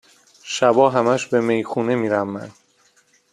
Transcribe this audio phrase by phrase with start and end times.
[0.43, 2.51] شبا همش به میخونه میرم من